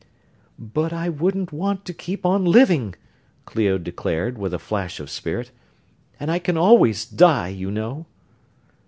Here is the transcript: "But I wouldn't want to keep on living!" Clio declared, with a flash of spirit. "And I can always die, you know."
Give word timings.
"But 0.57 0.91
I 0.93 1.09
wouldn't 1.09 1.51
want 1.51 1.85
to 1.85 1.93
keep 1.93 2.25
on 2.25 2.43
living!" 2.43 2.95
Clio 3.45 3.77
declared, 3.77 4.35
with 4.35 4.51
a 4.51 4.57
flash 4.57 4.99
of 4.99 5.11
spirit. 5.11 5.51
"And 6.19 6.31
I 6.31 6.39
can 6.39 6.57
always 6.57 7.05
die, 7.05 7.49
you 7.49 7.69
know." 7.69 8.07